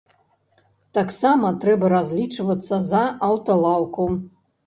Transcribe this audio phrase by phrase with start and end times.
[0.97, 4.09] Таксама трэба разлічвацца за аўталаўку.